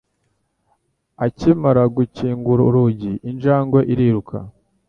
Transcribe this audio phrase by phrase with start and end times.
[1.25, 4.37] Akimara gukingura urugi injangwe iriruka